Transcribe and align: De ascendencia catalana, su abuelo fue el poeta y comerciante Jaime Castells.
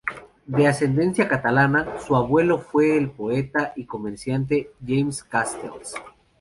De 0.47 0.65
ascendencia 0.65 1.27
catalana, 1.27 1.99
su 1.99 2.15
abuelo 2.15 2.57
fue 2.57 2.97
el 2.97 3.11
poeta 3.11 3.71
y 3.75 3.85
comerciante 3.85 4.71
Jaime 4.83 5.11
Castells. 5.29 5.93